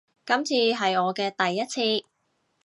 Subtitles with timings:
[0.25, 1.63] 今次係我嘅第一
[1.99, 2.07] 次